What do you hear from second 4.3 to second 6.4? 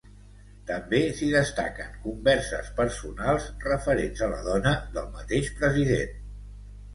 la dona del mateix president.